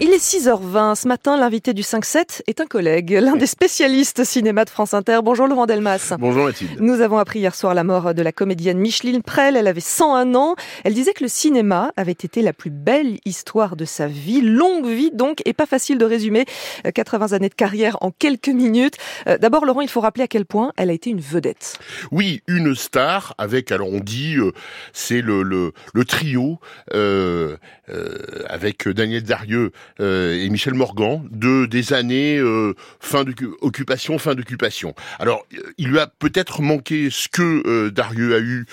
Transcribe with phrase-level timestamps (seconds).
[0.00, 0.94] Il est 6h20.
[0.94, 5.18] Ce matin, l'invité du 5-7 est un collègue, l'un des spécialistes cinéma de France Inter.
[5.22, 6.14] Bonjour Laurent Delmas.
[6.18, 6.80] Bonjour Mathilde.
[6.80, 9.56] Nous avons appris hier soir la mort de la comédienne Micheline Prel.
[9.56, 10.54] Elle avait 101 ans.
[10.84, 14.40] Elle disait que le cinéma avait été la plus belle histoire de sa vie.
[14.40, 16.46] Longue vie donc, et pas facile de résumer
[16.94, 18.96] 80 années de carrière en quelques minutes.
[19.26, 21.78] Euh, d'abord Laurent, il faut rappeler à quel point elle a été une vedette.
[22.10, 24.52] Oui, une star avec, alors on dit, euh,
[24.94, 26.60] c'est le, le, le, trio
[26.94, 27.58] euh,
[27.90, 28.16] euh
[28.48, 34.94] avec Daniel Dar euh, et Michel Morgan de des années euh, fin d'occupation, fin d'occupation.
[35.18, 35.46] Alors,
[35.78, 38.66] il lui a peut-être manqué ce que euh, Darieux a eu,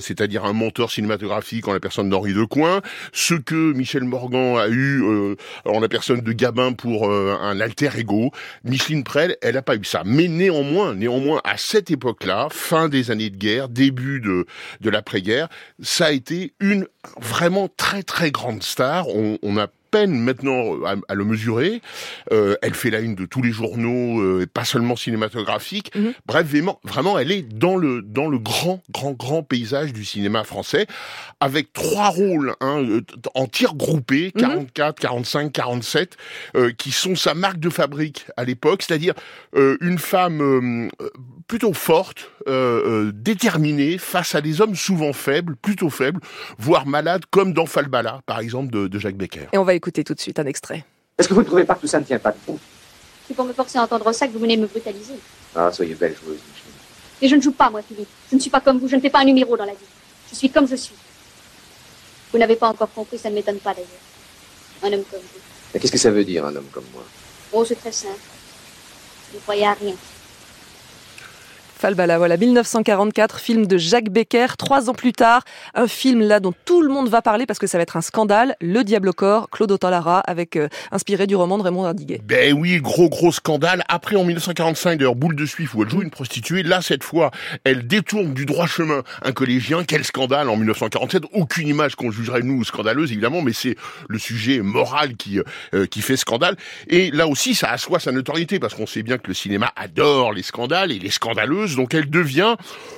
[0.00, 2.80] c'est-à-dire un mentor cinématographique en la personne d'Henri Decoing,
[3.12, 5.02] ce que Michel Morgan a eu
[5.64, 8.30] en la personne de Gabin pour un alter ego.
[8.64, 10.02] Micheline Prel, elle n'a pas eu ça.
[10.04, 14.46] Mais néanmoins, néanmoins, à cette époque-là, fin des années de guerre, début de,
[14.80, 15.48] de l'après-guerre,
[15.82, 16.86] ça a été une
[17.20, 19.08] vraiment très très grande star.
[19.08, 21.80] On, on a peine maintenant à, le mesurer.
[22.32, 25.94] Euh, elle fait la une de tous les journaux, euh, pas seulement cinématographiques.
[25.94, 26.14] Mhm.
[26.26, 26.46] Bref,
[26.82, 30.88] vraiment, elle est dans le dans le grand, grand, grand paysage du cinéma français,
[31.38, 33.02] avec trois rôles hein, euh,
[33.36, 36.16] en tir groupé, 44, 45, 47,
[36.76, 39.14] qui sont sa marque de fabrique à l'époque, c'est-à-dire
[39.54, 40.90] euh, une femme
[41.46, 42.30] plutôt forte,
[43.14, 46.20] déterminée face à des hommes souvent faibles, plutôt faibles,
[46.58, 49.46] voire malades, comme dans Falbala, par exemple, de, de Jacques Becker.
[49.52, 50.84] Et on va écouter tout de suite un extrait.
[51.18, 52.58] Est-ce que vous ne trouvez pas que tout ça ne tient pas de fond
[53.28, 55.14] C'est pour me forcer à entendre ça que vous venez me brutaliser.
[55.54, 56.72] Ah, soyez belle joueuse, Michel.
[57.22, 58.08] Et je ne joue pas, moi, Philippe.
[58.30, 59.86] Je ne suis pas comme vous, je ne fais pas un numéro dans la vie.
[60.30, 60.94] Je suis comme je suis.
[62.32, 63.88] Vous n'avez pas encore compris, ça ne m'étonne pas d'ailleurs.
[64.82, 65.40] Un homme comme vous.
[65.72, 67.04] Mais qu'est-ce que ça veut dire, un homme comme moi?
[67.52, 68.18] Oh, c'est très simple.
[69.30, 69.94] Vous ne croyez à rien.
[71.84, 74.56] Falbala, voilà, 1944, film de Jacques Becker.
[74.56, 75.42] Trois ans plus tard,
[75.74, 78.00] un film là dont tout le monde va parler parce que ça va être un
[78.00, 82.22] scandale, Le Diable au corps, Claude Autant-Lara, avec euh, inspiré du roman de Raymond Ardiguet.
[82.24, 83.84] Ben oui, gros gros scandale.
[83.88, 86.62] Après, en 1945, d'ailleurs, Boule de Suif, où elle joue une prostituée.
[86.62, 87.30] Là, cette fois,
[87.64, 89.84] elle détourne du droit chemin un collégien.
[89.84, 93.76] Quel scandale en 1947 Aucune image qu'on jugerait nous scandaleuse, évidemment, mais c'est
[94.08, 95.38] le sujet moral qui
[95.74, 96.56] euh, qui fait scandale.
[96.88, 100.32] Et là aussi, ça assoit sa notoriété parce qu'on sait bien que le cinéma adore
[100.32, 102.56] les scandales et les scandaleuses donc elle devient,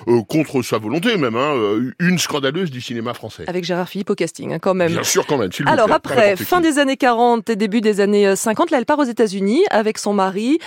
[0.08, 3.44] euh, contre sa volonté même, hein, euh, une scandaleuse du cinéma français.
[3.46, 4.92] Avec Gérard Philippe au casting, hein, quand même.
[4.92, 5.50] Bien sûr, quand même.
[5.66, 9.04] Alors après, fin des années 40 et début des années 50, là elle part aux
[9.04, 10.58] États-Unis avec son mari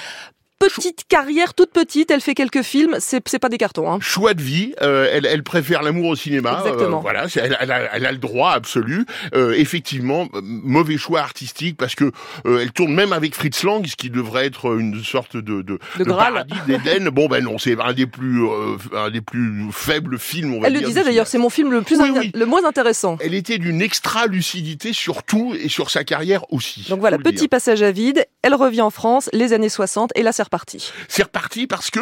[0.60, 2.12] petite carrière, toute petite.
[2.12, 2.98] Elle fait quelques films.
[3.00, 3.92] C'est, c'est pas des cartons.
[3.92, 4.00] Hein.
[4.02, 4.74] Choix de vie.
[4.82, 6.62] Euh, elle, elle préfère l'amour au cinéma.
[6.62, 7.00] Euh, Exactement.
[7.00, 9.06] voilà, elle, elle, a, elle, a, le droit absolu.
[9.34, 12.12] Euh, effectivement, mauvais choix artistique parce que
[12.46, 16.04] elle tourne même avec Fritz Lang, ce qui devrait être une sorte de de, de,
[16.04, 17.10] paradis d'Éden.
[17.10, 18.48] bon ben non, c'est un des plus
[18.96, 20.56] un des plus faibles films.
[20.56, 23.18] On va elle le disait d'ailleurs, c'est mon film le plus le moins intéressant.
[23.22, 26.86] Elle était d'une extra lucidité sur tout et sur sa carrière aussi.
[26.90, 28.26] Donc voilà, petit passage à vide.
[28.42, 30.94] Elle revient en France, les années 60, et là c'est reparti.
[31.10, 32.00] C'est reparti parce que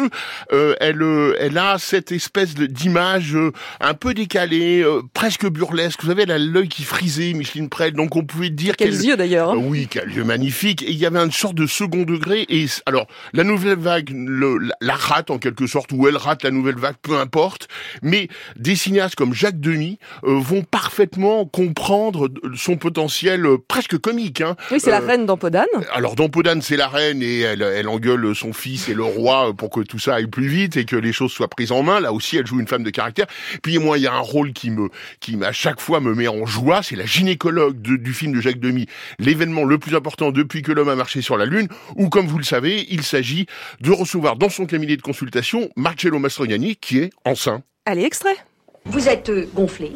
[0.52, 3.50] euh, elle, euh, elle a cette espèce d'image euh,
[3.80, 6.00] un peu décalée, presque burlesque.
[6.00, 9.16] Vous savez, elle a l'œil qui frisait, Micheline Prel, donc on pouvait dire quels yeux
[9.16, 9.50] d'ailleurs.
[9.50, 9.56] Hein.
[9.56, 10.82] oui, quels yeux magnifiques.
[10.82, 12.46] Et il y avait une sorte de second degré.
[12.48, 16.52] Et alors, la nouvelle vague le, la rate en quelque sorte, ou elle rate la
[16.52, 17.66] nouvelle vague, peu importe.
[18.00, 24.40] Mais des cinéastes comme Jacques Demy vont parfaitement comprendre son potentiel presque comique.
[24.40, 24.54] Hein.
[24.70, 25.66] Oui, c'est la reine d'Ampodane.
[25.92, 29.70] Alors d'Ampodane, c'est la reine et elle, elle engueule son fils c'est le roi pour
[29.70, 32.00] que tout ça aille plus vite et que les choses soient prises en main.
[32.00, 33.26] Là aussi, elle joue une femme de caractère.
[33.62, 34.88] Puis moi, il y a un rôle qui me,
[35.20, 38.60] qui à chaque fois me met en joie, c'est la gynécologue du film de Jacques
[38.60, 38.86] Demy,
[39.18, 42.38] l'événement le plus important depuis que l'homme a marché sur la Lune, où, comme vous
[42.38, 43.46] le savez, il s'agit
[43.80, 47.62] de recevoir dans son cabinet de consultation Marcello Mastroianni, qui est enceint.
[47.86, 48.36] Allez, extrait.
[48.84, 49.92] Vous êtes euh, gonflé.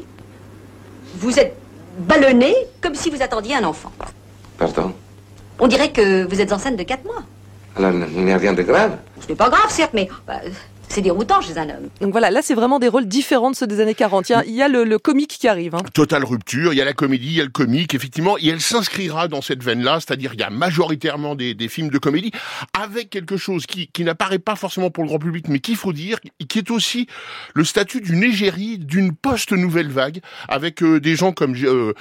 [1.16, 1.54] Vous êtes
[1.98, 3.92] ballonné comme si vous attendiez un enfant.
[4.58, 4.94] Pardon?
[5.64, 7.22] On dirait que vous êtes enceinte de 4 mois.
[7.76, 10.40] Alors, il n'y a rien de grave Ce n'est pas grave, certes, mais bah,
[10.92, 11.88] c'est déroutant chez un homme.
[12.00, 14.28] Donc voilà, là c'est vraiment des rôles différents de ceux des années 40.
[14.28, 15.74] Il y a, il y a le, le, comique qui arrive.
[15.74, 15.82] Hein.
[15.94, 18.60] Totale rupture, il y a la comédie, il y a le comique, effectivement, et elle
[18.60, 22.30] s'inscrira dans cette veine-là, c'est-à-dire il y a majoritairement des, des, films de comédie,
[22.78, 25.92] avec quelque chose qui, qui n'apparaît pas forcément pour le grand public, mais qu'il faut
[25.92, 26.18] dire,
[26.48, 27.06] qui est aussi
[27.54, 31.94] le statut d'une égérie, d'une post-nouvelle vague, avec euh, des gens comme euh,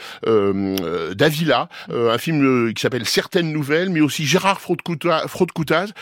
[0.82, 5.94] euh, Davila, euh, un film euh, qui s'appelle Certaines Nouvelles, mais aussi Gérard Fraude-Coutaz.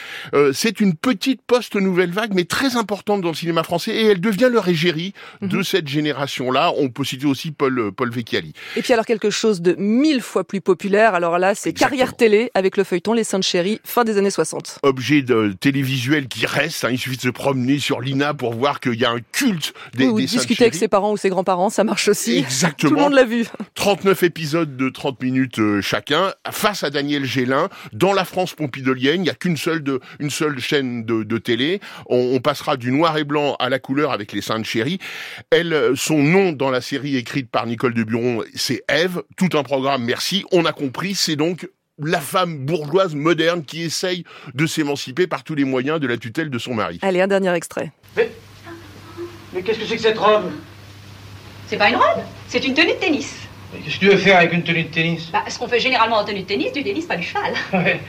[0.53, 4.49] c'est une petite post-nouvelle vague, mais très importante dans le cinéma français et elle devient
[4.51, 5.63] le régérie de Mhm.
[5.63, 6.71] cette génération-là.
[6.77, 8.53] On peut citer aussi Paul, Paul Vecchiali.
[8.75, 11.89] Et puis alors quelque chose de mille fois plus populaire, alors là c'est Exactement.
[11.89, 14.79] carrière télé avec le feuilleton Les Saintes Chéries, fin des années 60.
[14.83, 18.79] Objet de télévisuel qui reste, hein, il suffit de se promener sur l'INA pour voir
[18.79, 21.29] qu'il y a un culte des, Oui, ou des discuter avec ses parents ou ses
[21.29, 22.31] grands-parents, ça marche aussi.
[22.31, 22.41] Chéries.
[22.43, 22.91] Tout Exactement.
[22.95, 23.45] le monde l'a vu.
[23.75, 29.21] 39 épisodes de 30 minutes euh, chacun, face à Daniel Gélin, dans la France pompidolienne,
[29.21, 31.79] il n'y a qu'une seule, de, une seule chaîne de, de télé.
[32.07, 34.99] On, on passera du noir et blanc à la couleur avec les Saintes Chéries.
[35.51, 39.21] Elle, euh, son nom dans la série écrite par Nicole de Buron, c'est Ève.
[39.37, 40.45] Tout un programme, merci.
[40.51, 41.67] On a compris, c'est donc
[42.01, 44.23] la femme bourgeoise moderne qui essaye
[44.53, 46.99] de s'émanciper par tous les moyens de la tutelle de son mari.
[47.01, 47.91] Allez, un dernier extrait.
[49.53, 50.51] Mais qu'est-ce que c'est que cette robe?
[51.67, 53.33] C'est pas une robe, c'est une tenue de tennis.
[53.73, 55.29] Mais Qu'est-ce que tu veux faire avec une tenue de tennis?
[55.31, 57.53] Bah, ce qu'on fait généralement en tenue de tennis, du tennis, pas du cheval.
[57.73, 57.99] Ouais.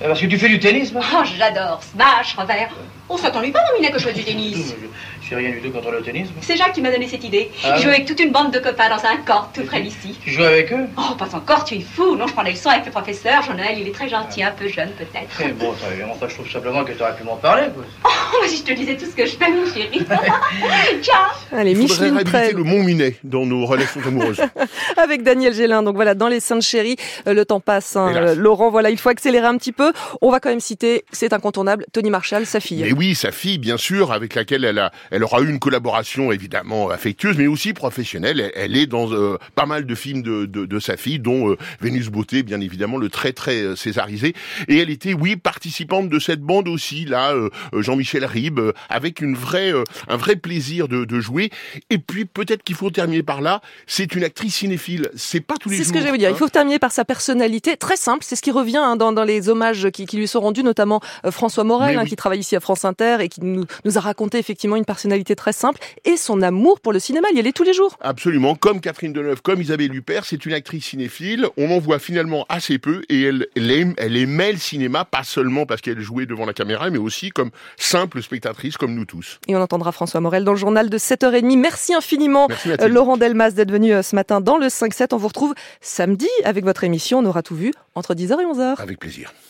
[0.00, 1.80] Parce que tu fais du tennis, moi Oh, j'adore.
[1.82, 2.70] Smash, revers.
[3.08, 4.74] Oh, ça t'ennuie pas, mon minet, que je fasse du tennis
[5.22, 6.28] Je sais rien du tout contre le tennis.
[6.32, 6.40] moi.
[6.42, 7.50] C'est Jacques qui m'a donné cette idée.
[7.64, 9.80] Ah Il joue ouais avec toute une bande de copains dans un camp tout près
[9.82, 10.18] d'ici.
[10.24, 12.16] Tu joues avec eux Oh, pas encore, tu es fou.
[12.16, 13.42] Non, je prends des leçons avec le professeur.
[13.42, 15.28] Jean-Noël, il est très gentil, un peu jeune peut-être.
[15.44, 17.84] Eh bon, ça, évidemment, je trouve simplement que tu aurais pu m'en parler, quoi.
[18.04, 18.08] Oh,
[18.48, 20.04] si je te disais tout ce que je fais, mon chéri.
[21.02, 21.16] Ciao.
[21.52, 24.40] Allez, Il faudrait Micheline réhabiliter Prel le Mont Minet dans nos relations amoureuses.
[24.96, 25.82] avec Daniel Gélin.
[25.82, 26.96] Donc voilà, dans les Saintes Chéries,
[27.26, 27.96] euh, le temps passe.
[27.96, 28.12] hein.
[28.14, 29.92] Euh, Laurent, voilà, il faut accélérer un petit peu.
[30.20, 32.82] On va quand même citer, c'est incontournable, Tony Marshall, sa fille.
[32.82, 36.32] Mais oui, sa fille, bien sûr, avec laquelle elle a, elle aura eu une collaboration
[36.32, 38.40] évidemment affectueuse, mais aussi professionnelle.
[38.40, 41.50] Elle, elle est dans euh, pas mal de films de, de, de sa fille, dont
[41.50, 44.34] euh, Vénus Beauté, bien évidemment, le très très euh, césarisé.
[44.68, 47.34] Et elle était, oui, participante de cette bande aussi, là,
[47.72, 51.50] Jean-Michel Ribes, euh, avec une vraie, euh, un vrai plaisir de, de jouer.
[51.90, 53.60] Et puis peut-être qu'il faut terminer par là.
[53.86, 55.10] C'est une actrice cinéphile.
[55.16, 55.88] C'est pas tous les C'est jours.
[55.88, 56.28] ce que j'allais vous dire.
[56.28, 56.32] hein.
[56.34, 58.24] Il faut terminer par sa personnalité très simple.
[58.24, 61.00] C'est ce qui revient hein, dans, dans les hommages qui, qui lui sont rendus, notamment
[61.24, 64.00] euh, François Morel, hein, qui travaille ici à France Inter et qui nous, nous a
[64.00, 67.28] raconté effectivement une personnalité très simple et son amour pour le cinéma.
[67.32, 67.96] Il y allait tous les jours.
[68.00, 71.46] Absolument, comme Catherine Deneuve, comme Isabelle Huppert, c'est une actrice cinéphile.
[71.56, 75.22] On en voit finalement assez peu et elle, elle, aime, elle aimait le cinéma, pas
[75.24, 79.38] seulement parce qu'elle jouait devant la caméra, mais aussi comme simple spectatrice, comme nous tous.
[79.46, 81.58] Et on entendra François Morel dans le journal de 7h30.
[81.58, 82.88] Merci infiniment, Merci euh.
[82.88, 85.08] Laurent Delmas, d'être venu euh, ce matin dans le 5-7.
[85.12, 87.20] On vous retrouve samedi avec votre émission.
[87.20, 88.80] On aura tout vu entre 10h et 11h.
[88.80, 89.32] Avec plaisir.